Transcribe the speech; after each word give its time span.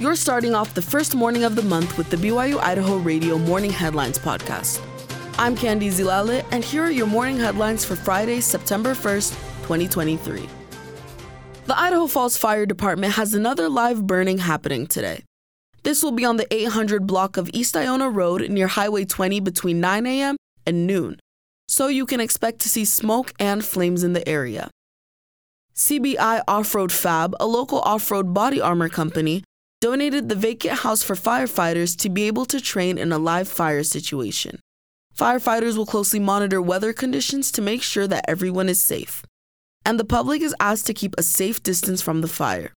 You're 0.00 0.16
starting 0.16 0.54
off 0.54 0.72
the 0.72 0.80
first 0.80 1.14
morning 1.14 1.44
of 1.44 1.56
the 1.56 1.62
month 1.62 1.98
with 1.98 2.08
the 2.08 2.16
BYU 2.16 2.58
Idaho 2.58 2.96
Radio 2.96 3.36
Morning 3.36 3.70
Headlines 3.70 4.18
podcast. 4.18 4.80
I'm 5.38 5.54
Candy 5.54 5.90
Zilale, 5.90 6.42
and 6.52 6.64
here 6.64 6.84
are 6.84 6.90
your 6.90 7.06
morning 7.06 7.36
headlines 7.36 7.84
for 7.84 7.96
Friday, 7.96 8.40
September 8.40 8.94
1st, 8.94 9.32
2023. 9.60 10.48
The 11.66 11.78
Idaho 11.78 12.06
Falls 12.06 12.38
Fire 12.38 12.64
Department 12.64 13.12
has 13.12 13.34
another 13.34 13.68
live 13.68 14.06
burning 14.06 14.38
happening 14.38 14.86
today. 14.86 15.22
This 15.82 16.02
will 16.02 16.12
be 16.12 16.24
on 16.24 16.38
the 16.38 16.46
800 16.50 17.06
block 17.06 17.36
of 17.36 17.50
East 17.52 17.76
Iona 17.76 18.08
Road 18.08 18.48
near 18.48 18.68
Highway 18.68 19.04
20 19.04 19.40
between 19.40 19.80
9 19.80 20.06
a.m. 20.06 20.36
and 20.64 20.86
noon, 20.86 21.20
so 21.68 21.88
you 21.88 22.06
can 22.06 22.20
expect 22.20 22.60
to 22.60 22.70
see 22.70 22.86
smoke 22.86 23.34
and 23.38 23.62
flames 23.62 24.02
in 24.02 24.14
the 24.14 24.26
area. 24.26 24.70
CBI 25.76 26.42
Off 26.48 26.74
Road 26.74 26.90
Fab, 26.90 27.36
a 27.38 27.46
local 27.46 27.80
off 27.80 28.10
road 28.10 28.32
body 28.32 28.62
armor 28.62 28.88
company, 28.88 29.44
donated 29.80 30.28
the 30.28 30.34
vacant 30.34 30.80
house 30.80 31.02
for 31.02 31.14
firefighters 31.14 31.96
to 31.96 32.10
be 32.10 32.26
able 32.26 32.44
to 32.44 32.60
train 32.60 32.98
in 32.98 33.12
a 33.12 33.18
live 33.18 33.48
fire 33.48 33.82
situation. 33.82 34.60
Firefighters 35.16 35.76
will 35.76 35.86
closely 35.86 36.20
monitor 36.20 36.60
weather 36.60 36.92
conditions 36.92 37.50
to 37.52 37.62
make 37.62 37.82
sure 37.82 38.06
that 38.06 38.24
everyone 38.28 38.68
is 38.68 38.80
safe. 38.80 39.24
And 39.84 39.98
the 39.98 40.04
public 40.04 40.42
is 40.42 40.54
asked 40.60 40.86
to 40.86 40.94
keep 40.94 41.14
a 41.16 41.22
safe 41.22 41.62
distance 41.62 42.02
from 42.02 42.20
the 42.20 42.28
fire. 42.28 42.74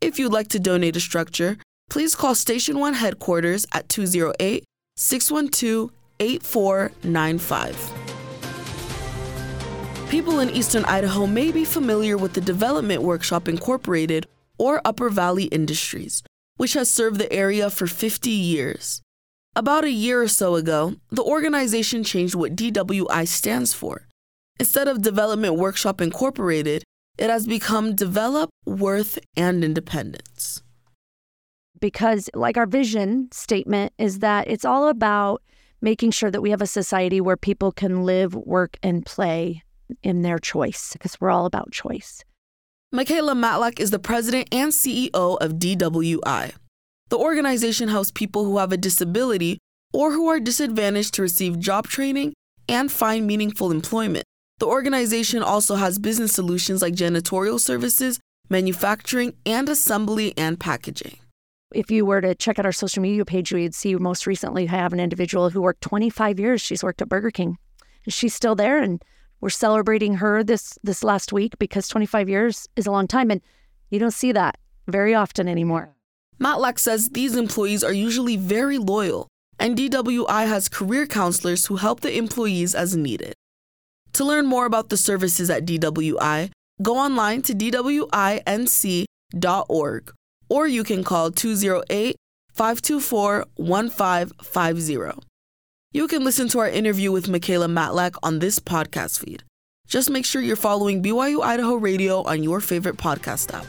If 0.00 0.18
you'd 0.18 0.32
like 0.32 0.48
to 0.48 0.60
donate 0.60 0.96
a 0.96 1.00
structure, 1.00 1.56
please 1.88 2.14
call 2.14 2.34
Station 2.34 2.78
1 2.78 2.94
headquarters 2.94 3.66
at 3.72 3.88
208 3.88 4.64
612 4.96 5.90
8495. 6.20 7.92
People 10.10 10.40
in 10.40 10.50
eastern 10.50 10.84
Idaho 10.84 11.26
may 11.26 11.50
be 11.50 11.64
familiar 11.64 12.16
with 12.16 12.34
the 12.34 12.40
Development 12.40 13.02
Workshop 13.02 13.48
Incorporated 13.48 14.26
or 14.58 14.80
Upper 14.84 15.10
Valley 15.10 15.44
Industries, 15.44 16.22
which 16.56 16.74
has 16.74 16.90
served 16.90 17.18
the 17.18 17.32
area 17.32 17.70
for 17.70 17.86
50 17.86 18.30
years. 18.30 19.02
About 19.54 19.84
a 19.84 19.90
year 19.90 20.22
or 20.22 20.28
so 20.28 20.54
ago, 20.54 20.96
the 21.10 21.22
organization 21.22 22.04
changed 22.04 22.34
what 22.34 22.56
DWI 22.56 23.26
stands 23.26 23.72
for. 23.72 24.06
Instead 24.60 24.88
of 24.88 25.02
Development 25.02 25.54
Workshop 25.56 26.00
Incorporated, 26.00 26.82
it 27.18 27.30
has 27.30 27.46
become 27.46 27.94
Develop, 27.94 28.50
Worth, 28.66 29.18
and 29.36 29.64
Independence 29.64 30.62
because, 31.80 32.30
like 32.34 32.56
our 32.56 32.66
vision 32.66 33.28
statement, 33.32 33.92
is 33.98 34.20
that 34.20 34.48
it's 34.48 34.64
all 34.64 34.88
about 34.88 35.42
making 35.80 36.10
sure 36.10 36.30
that 36.30 36.40
we 36.40 36.50
have 36.50 36.62
a 36.62 36.66
society 36.66 37.20
where 37.20 37.36
people 37.36 37.72
can 37.72 38.04
live, 38.04 38.34
work, 38.34 38.78
and 38.82 39.04
play 39.04 39.62
in 40.02 40.22
their 40.22 40.38
choice, 40.38 40.92
because 40.92 41.20
we're 41.20 41.30
all 41.30 41.46
about 41.46 41.70
choice. 41.70 42.24
Michaela 42.96 43.34
Matlack 43.34 43.78
is 43.78 43.90
the 43.90 43.98
president 43.98 44.48
and 44.52 44.72
CEO 44.72 45.36
of 45.38 45.58
DWI. 45.58 46.52
The 47.10 47.18
organization 47.18 47.90
helps 47.90 48.10
people 48.10 48.46
who 48.46 48.56
have 48.56 48.72
a 48.72 48.78
disability 48.78 49.58
or 49.92 50.12
who 50.12 50.28
are 50.28 50.40
disadvantaged 50.40 51.12
to 51.12 51.20
receive 51.20 51.60
job 51.60 51.88
training 51.88 52.32
and 52.70 52.90
find 52.90 53.26
meaningful 53.26 53.70
employment. 53.70 54.24
The 54.60 54.66
organization 54.66 55.42
also 55.42 55.74
has 55.74 55.98
business 55.98 56.32
solutions 56.32 56.80
like 56.80 56.94
janitorial 56.94 57.60
services, 57.60 58.18
manufacturing, 58.48 59.34
and 59.44 59.68
assembly 59.68 60.32
and 60.38 60.58
packaging. 60.58 61.18
If 61.74 61.90
you 61.90 62.06
were 62.06 62.22
to 62.22 62.34
check 62.34 62.58
out 62.58 62.64
our 62.64 62.72
social 62.72 63.02
media 63.02 63.26
page, 63.26 63.52
you'd 63.52 63.74
see 63.74 63.94
most 63.96 64.26
recently 64.26 64.64
have 64.66 64.94
an 64.94 65.00
individual 65.00 65.50
who 65.50 65.60
worked 65.60 65.82
25 65.82 66.40
years. 66.40 66.62
She's 66.62 66.82
worked 66.82 67.02
at 67.02 67.10
Burger 67.10 67.30
King. 67.30 67.58
She's 68.08 68.34
still 68.34 68.54
there, 68.54 68.82
and 68.82 69.02
we're 69.40 69.50
celebrating 69.50 70.14
her 70.16 70.42
this 70.42 70.78
this 70.82 71.04
last 71.04 71.32
week 71.32 71.58
because 71.58 71.88
25 71.88 72.28
years 72.28 72.68
is 72.76 72.86
a 72.86 72.90
long 72.90 73.06
time, 73.06 73.30
and 73.30 73.40
you 73.90 73.98
don't 73.98 74.12
see 74.12 74.32
that 74.32 74.58
very 74.86 75.14
often 75.14 75.48
anymore. 75.48 75.94
Matlack 76.40 76.78
says 76.78 77.10
these 77.10 77.36
employees 77.36 77.82
are 77.82 77.92
usually 77.92 78.36
very 78.36 78.78
loyal, 78.78 79.28
and 79.58 79.76
DWI 79.76 80.46
has 80.46 80.68
career 80.68 81.06
counselors 81.06 81.66
who 81.66 81.76
help 81.76 82.00
the 82.00 82.16
employees 82.16 82.74
as 82.74 82.96
needed. 82.96 83.34
To 84.14 84.24
learn 84.24 84.46
more 84.46 84.66
about 84.66 84.88
the 84.88 84.96
services 84.96 85.50
at 85.50 85.66
DWI, 85.66 86.50
go 86.82 86.96
online 86.98 87.42
to 87.42 87.54
dwinc.org 87.54 89.06
or 90.48 90.66
you 90.66 90.84
can 90.84 91.04
call 91.04 91.30
208 91.30 92.16
524 92.52 93.44
1550. 93.56 95.25
You 95.92 96.08
can 96.08 96.24
listen 96.24 96.48
to 96.48 96.58
our 96.58 96.68
interview 96.68 97.12
with 97.12 97.28
Michaela 97.28 97.68
Matlack 97.68 98.16
on 98.22 98.40
this 98.40 98.58
podcast 98.58 99.20
feed. 99.24 99.44
Just 99.86 100.10
make 100.10 100.24
sure 100.24 100.42
you're 100.42 100.56
following 100.56 101.02
BYU 101.02 101.42
Idaho 101.42 101.76
Radio 101.76 102.22
on 102.24 102.42
your 102.42 102.60
favorite 102.60 102.96
podcast 102.96 103.54
app. 103.54 103.64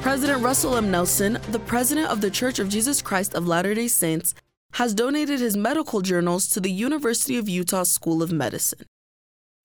President 0.00 0.42
Russell 0.42 0.74
M. 0.76 0.90
Nelson, 0.90 1.38
the 1.50 1.58
president 1.58 2.10
of 2.10 2.20
the 2.20 2.30
Church 2.30 2.58
of 2.58 2.68
Jesus 2.68 3.02
Christ 3.02 3.34
of 3.34 3.46
Latter 3.46 3.74
day 3.74 3.88
Saints, 3.88 4.34
has 4.72 4.94
donated 4.94 5.38
his 5.38 5.56
medical 5.56 6.00
journals 6.00 6.48
to 6.48 6.60
the 6.60 6.72
University 6.72 7.36
of 7.36 7.48
Utah 7.48 7.82
School 7.82 8.22
of 8.22 8.32
Medicine. 8.32 8.86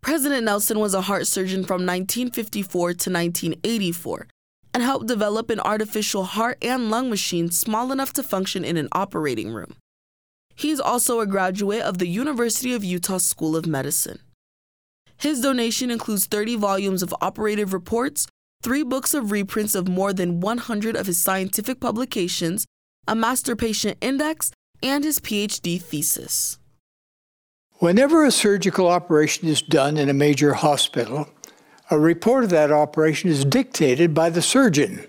President 0.02 0.44
Nelson 0.44 0.80
was 0.80 0.94
a 0.94 1.02
heart 1.02 1.28
surgeon 1.28 1.64
from 1.64 1.86
1954 1.86 2.90
to 2.90 3.10
1984 3.10 4.28
and 4.74 4.84
helped 4.84 5.08
develop 5.08 5.50
an 5.50 5.62
artificial 5.62 6.26
heart 6.26 6.58
and 6.62 6.92
lung 6.92 7.10
machine 7.10 7.50
small 7.50 7.92
enough 7.92 8.12
to 8.14 8.22
function 8.22 8.66
in 8.66 8.76
an 8.76 8.90
operating 8.92 9.50
room. 9.52 9.76
He's 10.56 10.80
also 10.80 11.20
a 11.20 11.28
graduate 11.28 11.82
of 11.82 11.98
the 11.98 12.08
University 12.08 12.74
of 12.74 12.84
Utah 12.84 13.18
School 13.18 13.56
of 13.56 13.66
Medicine. 13.66 14.20
His 15.18 15.42
donation 15.42 15.90
includes 15.90 16.26
30 16.26 16.58
volumes 16.58 17.02
of 17.02 17.16
operative 17.22 17.74
reports, 17.74 18.28
three 18.62 18.84
books 18.84 19.14
of 19.14 19.32
reprints 19.32 19.76
of 19.76 19.88
more 19.88 20.14
than 20.14 20.40
100 20.40 20.96
of 20.96 21.08
his 21.08 21.18
scientific 21.18 21.80
publications, 21.80 22.66
a 23.08 23.16
master 23.16 23.56
patient 23.56 23.98
index, 24.02 24.52
and 24.82 25.04
his 25.04 25.20
PhD 25.20 25.82
thesis. 25.82 26.58
Whenever 27.80 28.26
a 28.26 28.32
surgical 28.32 28.88
operation 28.88 29.48
is 29.48 29.62
done 29.62 29.98
in 29.98 30.10
a 30.10 30.14
major 30.14 30.54
hospital, 30.54 31.30
a 31.90 32.00
report 32.00 32.44
of 32.44 32.50
that 32.50 32.72
operation 32.72 33.30
is 33.30 33.44
dictated 33.44 34.14
by 34.14 34.30
the 34.30 34.42
surgeon. 34.42 35.06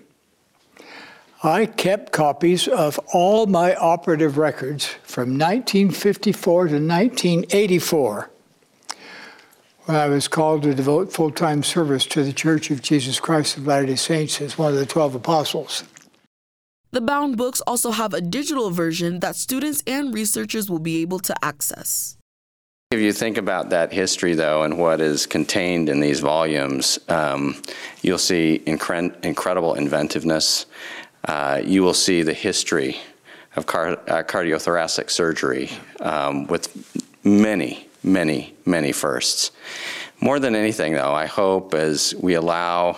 I 1.45 1.67
kept 1.67 2.11
copies 2.11 2.67
of 2.67 2.99
all 3.13 3.45
my 3.45 3.75
operative 3.75 4.39
records 4.39 4.87
from 5.03 5.37
1954 5.37 6.69
to 6.69 6.73
1984 6.73 8.31
when 9.85 9.95
I 9.95 10.07
was 10.07 10.27
called 10.27 10.63
to 10.63 10.73
devote 10.73 11.13
full 11.13 11.29
time 11.29 11.61
service 11.61 12.07
to 12.07 12.23
the 12.23 12.33
Church 12.33 12.71
of 12.71 12.81
Jesus 12.81 13.19
Christ 13.19 13.57
of 13.57 13.67
Latter 13.67 13.85
day 13.85 13.95
Saints 13.95 14.41
as 14.41 14.57
one 14.57 14.73
of 14.73 14.79
the 14.79 14.87
12 14.87 15.13
apostles. 15.13 15.83
The 16.89 17.01
bound 17.01 17.37
books 17.37 17.61
also 17.67 17.91
have 17.91 18.15
a 18.15 18.21
digital 18.21 18.71
version 18.71 19.19
that 19.19 19.35
students 19.35 19.83
and 19.85 20.15
researchers 20.15 20.67
will 20.67 20.79
be 20.79 21.03
able 21.03 21.19
to 21.19 21.35
access. 21.45 22.17
If 22.91 23.01
you 23.01 23.11
think 23.11 23.37
about 23.37 23.71
that 23.71 23.91
history, 23.91 24.35
though, 24.35 24.63
and 24.63 24.77
what 24.77 25.01
is 25.01 25.25
contained 25.25 25.89
in 25.89 25.99
these 25.99 26.21
volumes, 26.21 26.97
um, 27.09 27.61
you'll 28.01 28.17
see 28.17 28.63
incre- 28.65 29.13
incredible 29.23 29.73
inventiveness. 29.73 30.65
Uh, 31.25 31.61
you 31.63 31.81
will 31.81 31.93
see 31.93 32.21
the 32.21 32.33
history 32.33 32.97
of 33.55 33.65
car- 33.65 33.99
uh, 34.07 34.23
cardiothoracic 34.23 35.09
surgery 35.09 35.69
um, 35.99 36.45
with 36.47 36.69
many, 37.23 37.87
many, 38.03 38.53
many 38.65 38.91
firsts. 38.91 39.51
More 40.21 40.39
than 40.39 40.55
anything, 40.55 40.93
though, 40.93 41.13
I 41.13 41.25
hope 41.25 41.73
as 41.73 42.13
we 42.15 42.35
allow, 42.35 42.97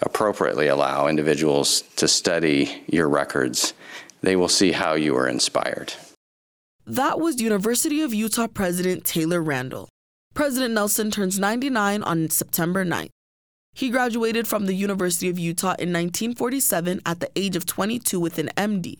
appropriately 0.00 0.66
allow 0.66 1.06
individuals 1.06 1.82
to 1.96 2.08
study 2.08 2.82
your 2.88 3.08
records, 3.08 3.74
they 4.22 4.36
will 4.36 4.48
see 4.48 4.72
how 4.72 4.94
you 4.94 5.14
were 5.14 5.28
inspired. 5.28 5.94
That 6.86 7.20
was 7.20 7.40
University 7.40 8.02
of 8.02 8.12
Utah 8.12 8.48
President 8.48 9.04
Taylor 9.04 9.40
Randall. 9.40 9.88
President 10.34 10.74
Nelson 10.74 11.10
turns 11.10 11.38
99 11.38 12.02
on 12.02 12.28
September 12.30 12.84
9th. 12.84 13.10
He 13.74 13.90
graduated 13.90 14.46
from 14.46 14.66
the 14.66 14.74
University 14.74 15.28
of 15.28 15.38
Utah 15.38 15.74
in 15.78 15.92
1947 15.92 17.00
at 17.06 17.20
the 17.20 17.30
age 17.34 17.56
of 17.56 17.66
22 17.66 18.20
with 18.20 18.38
an 18.38 18.50
MD 18.56 18.98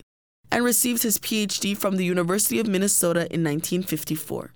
and 0.51 0.63
received 0.63 1.03
his 1.03 1.19
PhD 1.19 1.75
from 1.77 1.97
the 1.97 2.05
University 2.05 2.59
of 2.59 2.67
Minnesota 2.67 3.21
in 3.31 3.43
1954. 3.43 4.51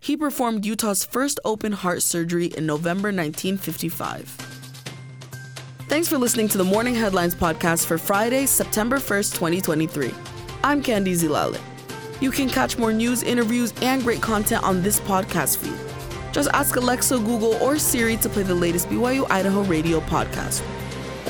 He 0.00 0.16
performed 0.16 0.66
Utah's 0.66 1.04
first 1.04 1.40
open 1.44 1.72
heart 1.72 2.02
surgery 2.02 2.46
in 2.46 2.66
November 2.66 3.08
1955. 3.08 4.28
Thanks 5.88 6.08
for 6.08 6.18
listening 6.18 6.48
to 6.48 6.58
the 6.58 6.64
Morning 6.64 6.94
Headlines 6.94 7.34
podcast 7.34 7.86
for 7.86 7.96
Friday, 7.96 8.44
September 8.44 8.96
1st, 8.96 9.34
2023. 9.34 10.12
I'm 10.62 10.82
Candy 10.82 11.14
Zilale. 11.14 11.60
You 12.20 12.30
can 12.30 12.48
catch 12.48 12.76
more 12.76 12.92
news, 12.92 13.22
interviews, 13.22 13.72
and 13.82 14.02
great 14.02 14.20
content 14.20 14.64
on 14.64 14.82
this 14.82 15.00
podcast 15.00 15.58
feed. 15.58 15.85
Just 16.36 16.50
ask 16.52 16.76
Alexa, 16.76 17.16
Google, 17.20 17.54
or 17.62 17.78
Siri 17.78 18.18
to 18.18 18.28
play 18.28 18.42
the 18.42 18.54
latest 18.54 18.88
BYU 18.88 19.26
Idaho 19.30 19.62
radio 19.62 20.00
podcast. 20.00 20.62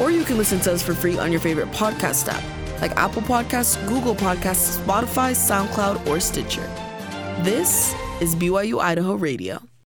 Or 0.01 0.11
you 0.11 0.25
can 0.25 0.37
listen 0.37 0.59
to 0.63 0.73
us 0.73 0.83
for 0.83 0.95
free 0.95 1.17
on 1.17 1.31
your 1.31 1.41
favorite 1.41 1.71
podcast 1.71 2.27
app, 2.27 2.43
like 2.81 2.91
Apple 2.97 3.23
Podcasts, 3.23 3.79
Google 3.87 4.17
Podcasts, 4.17 4.81
Spotify, 4.85 5.31
SoundCloud, 5.31 6.09
or 6.09 6.19
Stitcher. 6.19 6.67
This 7.45 7.95
is 8.21 8.35
BYU 8.35 8.81
Idaho 8.81 9.15
Radio. 9.15 9.66